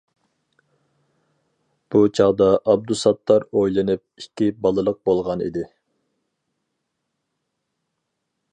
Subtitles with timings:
[1.95, 5.67] بۇ چاغدا ئابدۇساتتار ئۆيلىنىپ، ئىككى بالىلىق بولغان ئىدى.